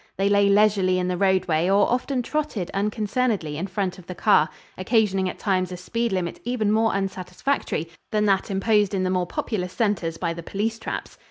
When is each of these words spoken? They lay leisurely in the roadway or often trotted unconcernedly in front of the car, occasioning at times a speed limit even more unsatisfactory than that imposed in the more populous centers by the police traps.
They 0.17 0.29
lay 0.29 0.49
leisurely 0.49 0.97
in 0.97 1.07
the 1.09 1.15
roadway 1.15 1.69
or 1.69 1.87
often 1.87 2.23
trotted 2.23 2.71
unconcernedly 2.73 3.55
in 3.55 3.67
front 3.67 3.99
of 3.99 4.07
the 4.07 4.15
car, 4.15 4.49
occasioning 4.75 5.29
at 5.29 5.37
times 5.37 5.71
a 5.71 5.77
speed 5.77 6.11
limit 6.11 6.39
even 6.43 6.71
more 6.71 6.95
unsatisfactory 6.95 7.87
than 8.09 8.25
that 8.25 8.49
imposed 8.49 8.95
in 8.95 9.03
the 9.03 9.11
more 9.11 9.27
populous 9.27 9.73
centers 9.73 10.17
by 10.17 10.33
the 10.33 10.41
police 10.41 10.79
traps. 10.79 11.19